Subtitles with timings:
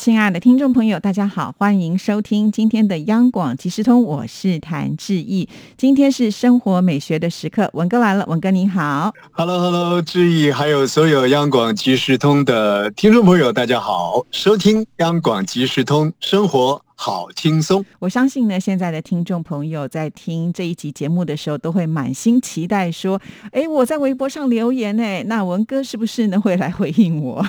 [0.00, 5.46] 亲爱的听众朋友，大家好，欢迎收听今天的央广即时通，我是谭志毅。
[5.76, 17.84] 今天是生活美学的时刻，文哥来了，文哥你好，Hello Hello，志毅，还有所有央广即时通的听众朋友，大家好，收听央广即时通，生活好轻松。
[17.98, 23.20] 我相信呢，现在的听众朋友在听这一集节目的时候，都会满心期待说，
[23.52, 27.44] 哎，我在微博上留言呢，那文哥是不是呢会来回应我？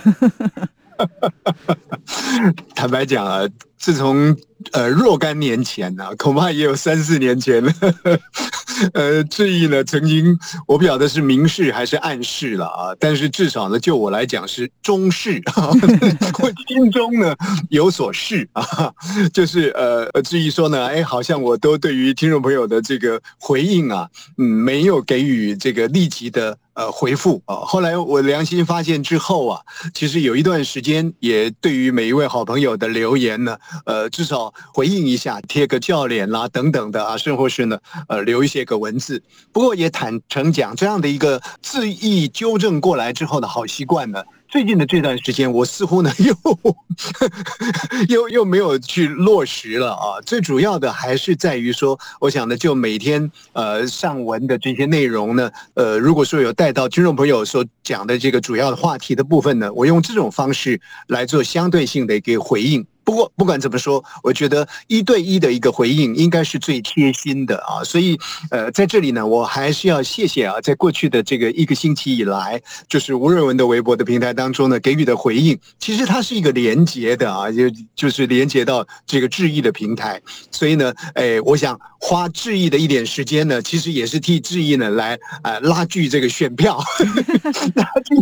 [2.76, 3.48] 坦白讲啊，
[3.78, 4.36] 自从
[4.74, 7.72] 呃若干年前呢，恐怕也有三四年前了。
[8.94, 15.70] 呃，质疑呢，曾经我不晓得是明示还是暗示了啊，但是至少呢，就我来讲是中示啊，
[16.42, 17.36] 我心中呢
[17.70, 18.92] 有所示啊，
[19.34, 26.58] 就是呃，质疑说呢，哎，好像我都对于听众朋友的这个回应啊，嗯，没有给予这个立即的。
[26.74, 27.56] 呃，回复啊！
[27.66, 29.62] 后来我良心发现之后啊，
[29.94, 37.78] 其实有一段时间也对于每一位好朋友的留言呢，呃，至少回应一下，贴个笑脸啦等等的啊，甚或是呢，
[38.08, 39.22] 呃，留一些个文字。
[39.52, 44.24] 不过也坦诚讲，这样的一个字意纠正过来之后的好习惯呢。
[44.52, 46.36] 最近的这段时间，我似乎呢又
[48.10, 50.20] 又又没有去落实了啊。
[50.26, 62.86] 最主要的还是在于说，我想呢，就每天呃上文的这些内容呢，呃，如果说有带到听众朋友所讲的这个主要的话题的部分呢，我用这种方式来做相对性的一个回应。
[63.12, 68.18] 不过不管怎么说，我觉得一对一的一个回应应该是最贴心的啊，所以
[68.50, 86.82] 呃，在这里呢，我还是要谢谢啊，在过去的这个一个星期以来，就是吴瑞文的微博的平台当中呢，给予的回应，其实它是一个连接的啊，就就是连接到这个智毅的平台，所以呢，哎，我想花智毅的一点时间呢，其实也是替致意呢来呃拉锯这个选票，
[87.76, 88.16] 拉锯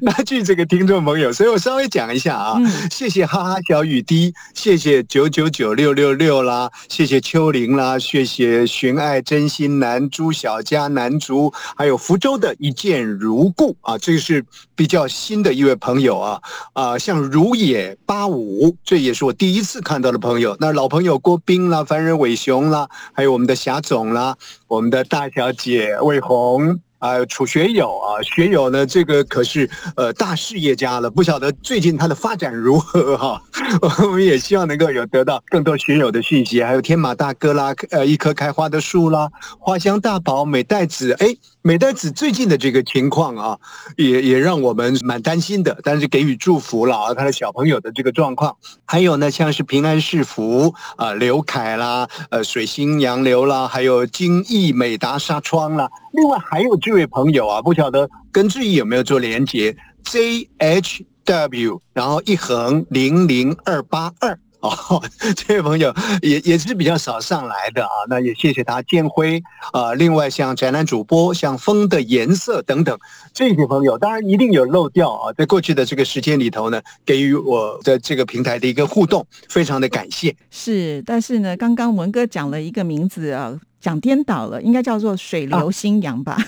[0.00, 2.58] 拉锯这个听众朋友，所以我稍微讲一下啊，
[2.90, 4.02] 谢谢哈哈小雨。
[4.06, 14.44] 滴，一谢谢九九九六六六啦，谢谢秋玲啦，谢谢寻爱真心男朱小佳男主，还有福州的一见如故啊，这个是
[14.74, 16.40] 比较新的一位朋友啊
[16.72, 20.56] 啊，像如野八五，这也是我第一次看到的朋友。
[20.58, 26.80] 那老朋友郭斌啦，凡人伟雄啦，还有我们的霞总啦，我们的大小姐魏红。
[27.06, 33.40] 啊，楚学友啊，学友呢，这个可是呃大事业家了，不晓得最近他的发展如何哈？
[34.02, 41.36] 我们也希望能够有得到更多学友的信息，还有天马大哥啦，呃，一棵开花的树啦，花香大宝美袋子，哎。
[41.66, 43.58] 美代子最近的这个情况啊，
[43.96, 64.38] 也也让我们蛮担心的，但是给予祝福了啊，他的小朋友的这个状况，还有呢，像是平安是福啊，刘凯啦，呃，水星杨流啦，还有金逸美达纱窗啦，另外还有这位朋友啊，不晓得跟志毅有没有做连接，J H W，然后一横零零二八二。
[64.68, 65.02] 哦，
[65.36, 69.94] 这位朋友也也是比较少上来的啊，那也谢谢他建辉啊。
[69.94, 72.98] 另外像宅男主播、像风的颜色等等
[73.32, 75.32] 这些朋友，当然一定有漏掉啊。
[75.32, 80.34] 在过去的这个时间里头呢，给予我的这个平台的一个互动，非常的感谢。
[80.50, 83.58] 是，但是呢，刚刚文哥讲了一个名字啊。
[83.78, 86.36] 讲颠倒了，应该叫做水流新阳吧？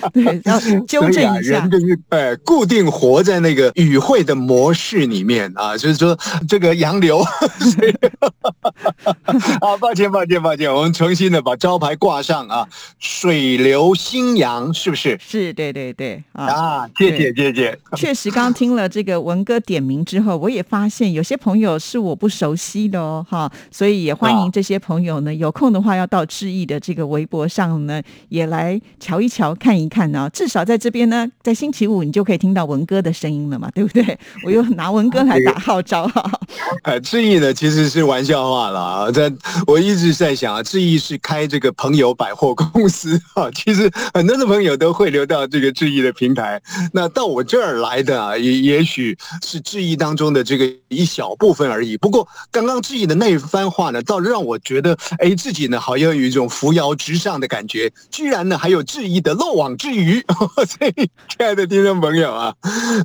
[0.12, 1.60] 对，要纠正一下。
[1.60, 6.18] 人就是哎，固定活在那个语汇的模式里面啊，就是说
[6.48, 7.22] 这个洋流。
[9.60, 12.66] 啊，抱歉，抱歉，抱歉，我们重新的把招牌挂上啊，
[12.98, 15.16] 水流新阳是不是？
[15.20, 17.78] 是，对，对，对啊，谢谢，谢谢。
[17.96, 24.14] 确实，刚听了这个文哥点名之后，我也发现有些朋友是我不熟悉的哦，哈，所以也。
[24.14, 28.00] 欢迎这些朋友呢，有空的话要到志毅的这个微博上呢，
[28.30, 30.28] 也来瞧一瞧、看一看呢。
[30.32, 34.18] 至少在这边呢，在星期五你就可以听到文哥的声音了嘛，对不对？
[34.44, 36.30] 我又拿文哥来打号召哈。
[36.84, 39.10] 呃，志毅呢其实是玩笑话了啊。
[39.10, 39.32] 在
[39.66, 43.50] 我一直在想啊，志毅是开这个朋友百货公司啊。
[43.54, 46.60] 其实很多的朋友都会留到这个志毅的平台，
[46.92, 51.96] 那到我这儿来的啊，也也许是志毅当中的这个一小部分而已。
[51.96, 60.24] 不过刚刚志毅的那一番话呢，倒让我觉得，哎，自己呢好像有一种扶摇直上的感觉，居然呢还有志毅的漏网之至于。
[60.66, 60.92] 所以，
[61.28, 62.54] 亲爱的听众朋友啊，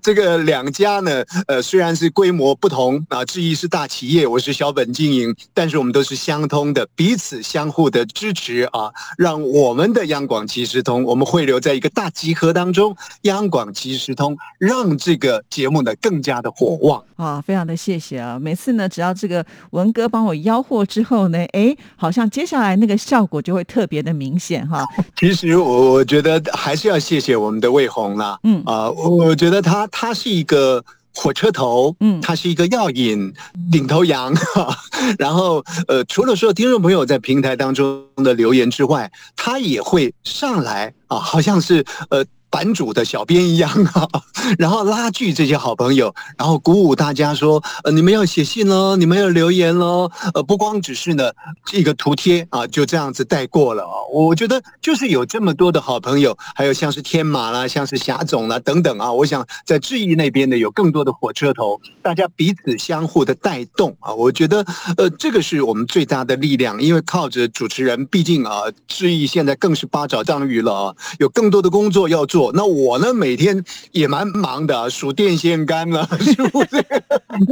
[0.02, 17.42] 这个两家呢，呃，虽然是规模不同啊，志毅是大企业，我是小本经营，但是我们都是相通的，彼此相互的支持啊，让我们的央广即时通，我们汇流在一个大集合当中，央广即时通，让这个节目呢更加的火旺啊！
[17.42, 18.40] 非常的谢谢啊！
[18.40, 24.86] 每次呢，只要这个文哥帮我吆喝之后呢，哎，好像接下来那个效果就会特别的明显哈。
[25.18, 30.84] 其实我我觉得还是要谢谢我们的魏红啦，嗯啊，我觉得他他是一个。
[31.22, 33.34] 火车头，嗯，它是一个药引
[33.72, 34.34] 领头羊，
[35.18, 42.24] 然后呃，除了说听众朋友在平台当中的留言之外，他也会上来啊，好像是呃。
[42.50, 44.08] 版主的小编一样啊，
[44.58, 50.10] 然后拉锯这些好朋友，然后鼓舞大家说：呃，你们要写信喽，你们要留言喽。
[50.34, 51.32] 呃，不光只是呢
[51.72, 53.94] 一个图贴啊，就这样子带过了啊。
[54.12, 59.12] 我觉得就是有这么多的好朋友，还有像是天马啦，像是霞总啦等等啊。
[59.12, 64.12] 我想在志毅那边呢，有更多的火车头，大家彼此相互的带动啊。
[64.12, 64.66] 我觉得
[64.98, 72.39] 呃，这个是我们最大的力量，因为靠着主持人，毕竟啊，志毅现在更是八爪章鱼了啊，有更多的工作要做。
[72.54, 77.02] 那我呢，每天也蛮忙的，数电线杆了， 数这个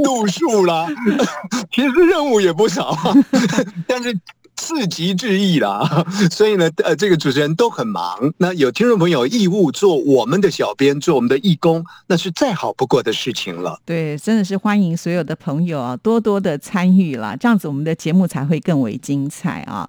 [0.02, 0.86] 度数了，
[1.72, 2.96] 其实任务也不少，
[3.86, 4.18] 但是
[4.60, 8.32] 四级致意了，所以呢，呃，这个主持人都很忙。
[8.38, 13.78] 那有听众朋友义务做我们的小编，做我们的义工，那是再好不过的事情了。
[13.86, 19.88] 对，真的是欢迎所有的朋友啊，多多的参与了，这样子我们的节目才会更为精彩啊。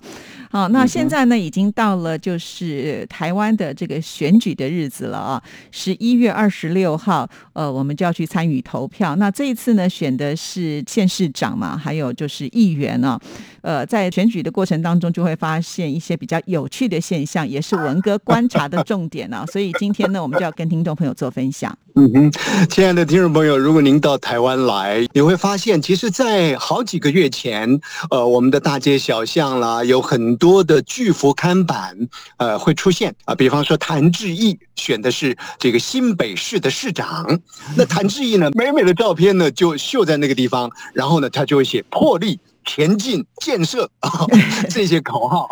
[0.52, 9.16] 好，那现在呢，已经到了就是台湾的这个选举的日子了啊，十一月二十六号，呃，我们就要去参与投票。
[9.18, 13.20] 那这一次呢，选的是县市长嘛，还有就是议员呢。
[13.62, 19.46] 呃，在选举的过程当中，就会发现一些比较有趣的现象，也是文哥观察的重点呢。
[19.52, 21.78] 所以今天呢，我们就要跟听众朋友做分享。
[21.96, 22.32] 嗯哼，
[22.70, 27.80] 亲爱的听众朋友，如果您到台湾来，你会发现，其实，在好几个月前，
[28.10, 31.98] 呃，我们的大街小巷啦，有很多的巨幅看板，
[32.38, 33.36] 呃，会出现啊。
[33.36, 37.40] 比方说，谭志毅选的是这个新北市的市长，
[37.76, 42.40] 那谭志毅呢，美美的照片呢，就秀在那个地方，然后呢，他就会写破例。
[42.70, 44.28] 前进建设啊，
[44.70, 45.50] 这些口号。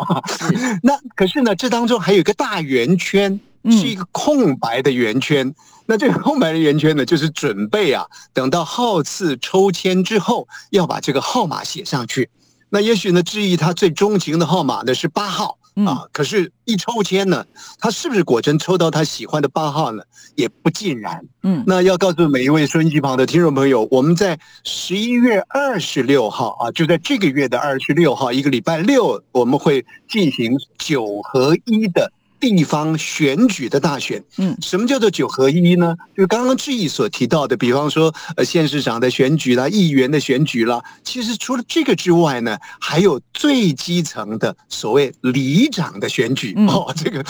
[0.84, 5.52] 那可是呢，这当中还有一个大圆圈，是一个空白的圆圈。
[5.86, 12.30] 那这个空白的圆圈呢，就是准备啊，等到号次抽签之后，要把这个号码写上去。
[12.70, 15.58] 那也许呢，质疑他最钟情的号码呢是八号。
[15.86, 16.04] 啊！
[16.12, 17.44] 可是，一抽签呢，
[17.78, 20.02] 他是不是果真抽到他喜欢的八号呢？
[20.34, 21.24] 也不尽然。
[21.42, 32.12] 嗯，那要告诉每一位收音机旁的听众朋友，我们在十一月二十六号啊，就在这个月的二十六号，一个礼拜六，我们会进行九合一的。
[32.40, 35.96] 地方选举的大选，嗯，什么叫做九合一呢？
[36.16, 47.24] 就刚刚志毅所提到的，比方说呃县市长的选举啦，议员的选举啦，其实除了这个之外呢，还有最基层的所谓里长的选举哦，这个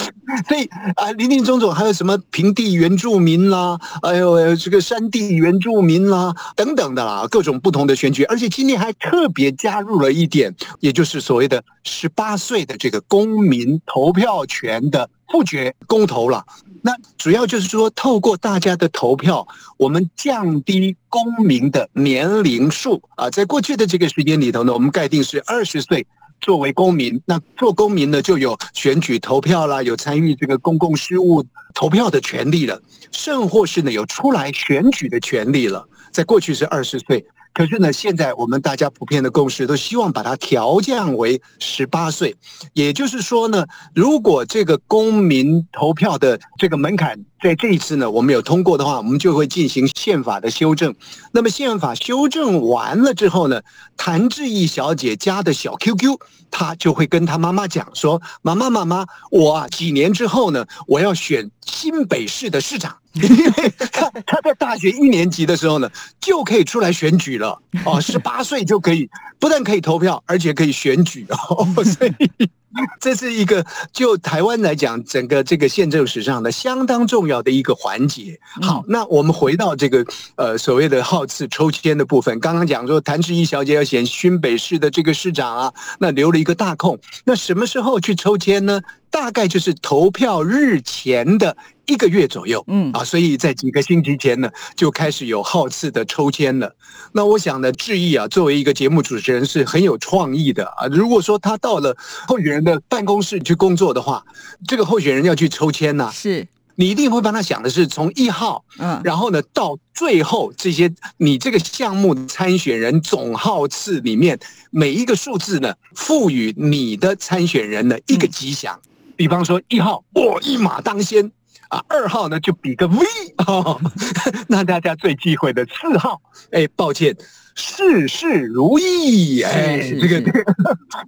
[0.46, 0.64] 所以
[0.96, 14.97] 啊，林林总总还有什么平地原住民啦，哎呦这个山地原住民啦等等的啦，各种不同的选举，而且今年还特别加入了一点，也就是所谓的十八岁的这个公民投票权的。
[15.30, 16.46] 不决公投了，
[16.80, 19.46] 那主要就是说，透过大家的投票，
[19.76, 23.28] 我们降低公民的年龄数啊。
[23.28, 26.06] 在过去的这个时间里头呢，我们概定是二十岁
[26.40, 32.80] 作为公民，那做公民呢就有选举投票啦，有参与这个公共事务投票的权利了，
[33.12, 35.86] 甚或是呢有出来选举的权利了。
[36.10, 37.26] 在过去是二十岁。
[37.52, 42.36] 可是呢，现在我们大家普遍的共识都希望把它调降为十八岁，
[42.72, 50.94] 也就是说呢，如果这个公民投票的这个门槛在这一次呢，我们有通过的话，我们就会进行宪法的修正。
[51.32, 53.60] 那么宪法修正完了之后呢，
[53.96, 56.16] 谭志毅小姐家的小 QQ，
[56.50, 62.96] 她就会跟她妈妈讲说：“妈妈，妈妈，我啊几年之后呢，我要选新北市的市长。
[63.14, 65.90] ”因为他他在大学一年级的时候呢，
[66.20, 72.48] 就可以出来选举了哦，十八岁就可以，不但可以投票，而且可以选举哦，所以。
[73.00, 78.38] 这是一个就台湾来讲，整个这个宪政史上的相当重要的一个环节。
[78.60, 80.04] 好，那我们回到这个
[80.36, 82.38] 呃所谓的好次抽签的部分。
[82.40, 86.98] 刚刚讲说谭志毅小姐要选新北市的这个市长啊，那留了一个大空。
[87.24, 88.80] 那什么时候去抽签呢？
[89.10, 96.74] 大概就是投票日前的一个月左右，嗯啊，所以在几个星期前呢，就开始有号次的抽签了。
[97.12, 100.86] 那我想呢，志毅啊，作为一个节目主持人是很有创意的啊。
[100.90, 101.96] 如果说他到了
[102.26, 104.24] 候选人的办公室去工作的话，
[104.66, 114.38] 这个候选人要去抽签呐、是，你一定会帮他想的是从一号，嗯，然后呢到最后这些你这个项目参选人总号次里面
[114.70, 118.78] 每一个数字呢，赋予你的参选人呢一个吉祥。
[119.18, 121.26] 比方说一号，我一马当先
[121.70, 123.04] 啊；二号呢就比个 V
[123.48, 123.80] 哦，
[124.46, 126.20] 那大家最忌讳的四号，
[126.52, 127.16] 哎，抱歉，
[127.58, 130.44] 事事如意，哎，这个这个，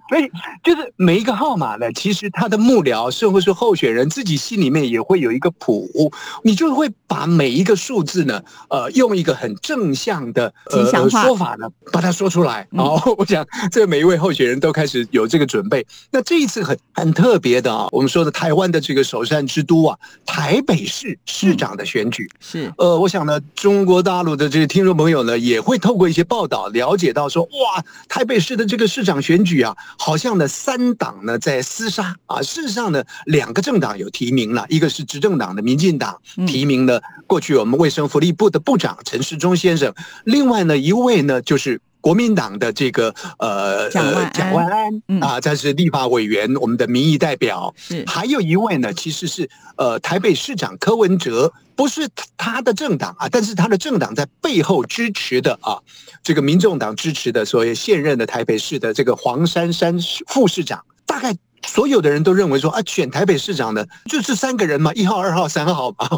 [0.09, 0.29] 所以
[0.61, 6.11] 就是每一个号码呢，其实他的幕僚甚至是候选人自己心里面也会有一个谱，
[6.43, 12.67] 你就会把每一个数字呢，呃，用一个很正向的呃吉祥话说法呢，把它说出来。
[12.71, 15.85] 嗯哦， 我想这每一位候选人都开始有这个准备。
[16.11, 22.29] 那这一次很很特别的啊，我们说的台湾的这个首善之都啊，台北市市长的选举。
[22.41, 32.41] 是，呃，我想呢，中国大陆的这些听众朋友呢，也会透过一些报报道了解到说，哇，台北市的这个市长选举啊，好像呢三党呢在厮杀啊。
[32.41, 39.93] 事实上呢，两个政党有提名了，一个是执政党的民进党提名了过去我们卫生福利部的部长陈世忠先生，
[40.23, 41.79] 另外呢一位呢就是。
[42.01, 47.73] 国民党的这个呃蒋万安呃蒋万安嗯啊，他是立法委员，我们的民意代表。
[47.77, 55.79] 是，还有一位呢，其实是呃台北市长柯文哲，不是他的政党啊，但是他的政党在背后支持的啊，
[56.23, 61.33] 这个民众党支持的，所谓现任的台北市的这个黄珊珊副市长，大概。
[61.63, 66.09] 所有的人都认为说啊，选台北市长的就是三个人嘛，一号、二号、三号嘛。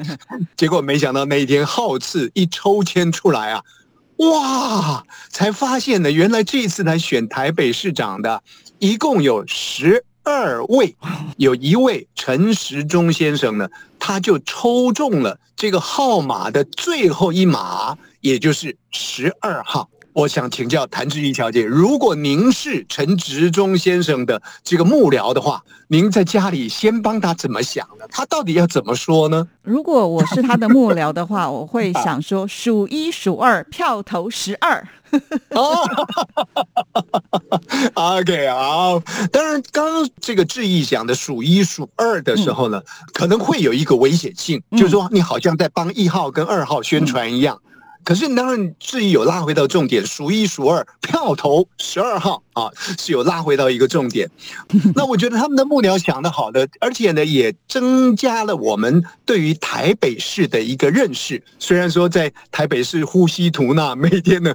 [0.56, 3.62] 结果没想到那一天号次一抽签出来啊，
[4.18, 8.42] 哇，才发现呢，原来这一次来选台北市长的，
[8.78, 10.96] 一共有十二位，
[11.36, 13.68] 有一位陈时中先生呢，
[13.98, 19.88] 他就抽中了这个号码的最后一码，也就是十二号。
[20.16, 28.06] 我想请教谭志毅小姐，如果您是陈植忠先生的这个幕僚的话，您在家里先帮他怎么想呢？
[28.10, 29.46] 他到底要怎么说呢？
[29.62, 34.88] 如果我是他的幕僚的话，我会想说数一数二，票投十二。
[35.50, 35.84] 哦，
[37.92, 38.98] OK，好。
[39.30, 42.80] 当然，刚刚这个志毅讲的数一数二的时候呢，
[43.12, 47.60] 可能会有一个危险性，嗯就是说你好像在帮一号跟二号宣传一样。
[48.06, 52.70] 可是，当然，质疑有拉回到重点，数一数二，票投十二号啊，
[53.00, 54.30] 是有拉回到一个重点。
[54.94, 61.42] 那我觉得他们的幕僚想的好的，而且呢，也增加了我们对于台北市的一个认识。
[61.58, 64.54] 虽然说在台北市呼吸吐纳，每天呢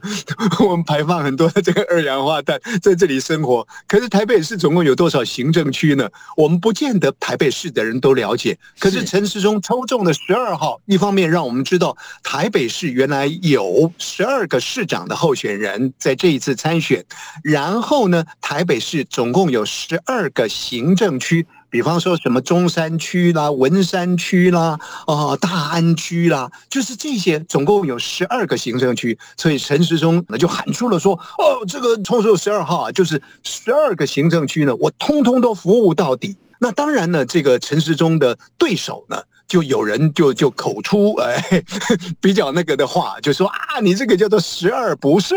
[0.61, 6.07] 我们排放很多的这个二氧化碳在这里生活，可是台北市总共有多少行政区呢？
[6.37, 8.57] 我们不见得台北市的人都了解。
[8.79, 17.03] 可是是陈时中抽中的十二号，一方面让我们知道台北市原来有十二个市长的候选人在这一次参选，
[17.43, 21.47] 然后呢，台北市总共有十二个行政区。
[21.71, 41.61] 比方说什么中山区啦、文山区啦、啊、大安区啦，就是这些，总共有十二个行政区，所以陈时中呢就喊出了说：“哦，这个冲手十二号啊，就是十二个行政区呢，我通通都服务到底。”那当然呢，这个陈时中的对手呢，就有人就就口出哎
[42.21, 45.35] 比较那个的话，就说啊，你这个叫做十二不赦，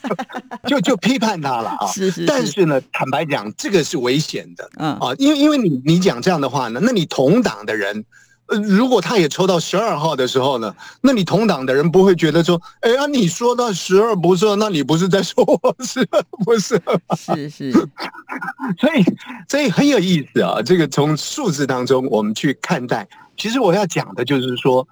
[0.66, 1.86] 就就批判他了啊。
[1.92, 4.70] 是是是，但是呢，坦白讲，这个是危险的。
[4.78, 8.02] 嗯，啊，因为因为你你讲这样的话呢，那你同党的人，
[8.46, 16.80] 呃，如果他也抽到十二号的时候呢，那你同党的人不会觉得说，哎呀，你说到十二不赦，那你不是在说我十二不赦？
[17.14, 17.72] 是是，
[18.80, 19.04] 所以
[19.50, 23.06] 所以很有意思啊，这个从数字当中我们去看待，
[23.36, 24.86] 其实我要讲的就是说，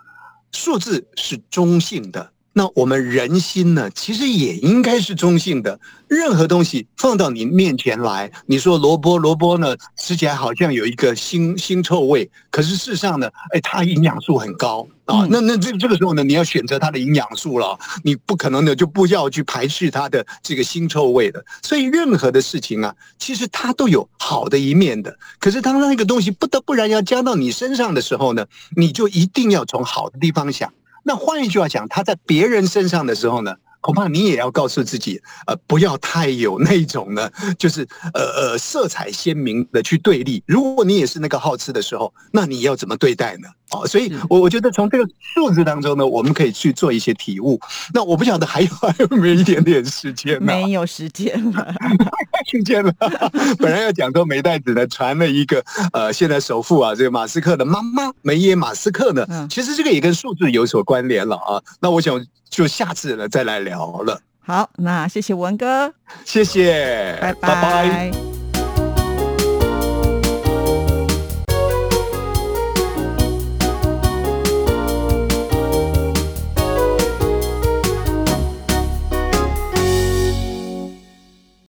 [0.53, 2.32] 数字是中性的。
[2.54, 5.80] 那我们人心呢，其实也应该是中性的。
[6.06, 15.28] 任何东西放到你面前来，你说萝卜，萝卜呢吃起来好像有一个腥腥臭味，可是事实上呢，哎，它营养素很高啊嗯。
[15.30, 21.42] 那那这这个时候呢，你要选择它的营养素了，你不可能呢就不要去排斥它的这个腥臭味的。
[21.62, 25.18] 所以任何的事情啊，其实它都有好的一面的。
[25.38, 28.44] 可是当那个东西不得不然要加到你身上的时候呢，
[28.76, 30.71] 你就一定要从好的地方想。
[31.04, 40.43] 那换一句话讲，他在别人身上的时候呢，恐怕你也要告诉自己，呃，不要太有那种呢，就是呃呃色彩鲜明的去对立。
[40.47, 43.49] 如果你也是那个好吃的时候，那你要怎么对待呢？
[43.73, 47.59] 哦，所以我我觉得从这个数字当中呢，我们可以去做一些体悟。
[47.93, 50.41] 那我不晓得还有 还有没有一点点时间呢？
[50.47, 51.75] 没有时间了，
[52.51, 52.95] 时间了。
[53.59, 61.62] 本来要讲说梅袋子呢传了一个呃，现在首富啊，这个马斯克的妈妈梅耶马斯克呢，其实这个也跟数字有所关联了啊。
[61.81, 64.21] 那我想就下次了再来聊了。
[64.44, 65.92] 好，那谢谢文哥，
[66.26, 68.42] 谢谢，拜拜。